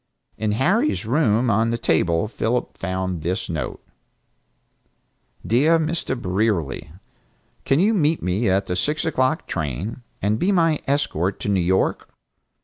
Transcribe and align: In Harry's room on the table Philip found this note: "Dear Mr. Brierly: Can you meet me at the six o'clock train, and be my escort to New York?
In 0.35 0.53
Harry's 0.53 1.05
room 1.05 1.51
on 1.51 1.69
the 1.69 1.77
table 1.77 2.27
Philip 2.27 2.75
found 2.75 3.21
this 3.21 3.47
note: 3.51 3.85
"Dear 5.45 5.77
Mr. 5.77 6.19
Brierly: 6.19 6.91
Can 7.65 7.79
you 7.79 7.93
meet 7.93 8.23
me 8.23 8.49
at 8.49 8.65
the 8.65 8.75
six 8.75 9.05
o'clock 9.05 9.45
train, 9.45 10.01
and 10.19 10.39
be 10.39 10.51
my 10.51 10.79
escort 10.87 11.39
to 11.41 11.49
New 11.49 11.61
York? 11.61 12.09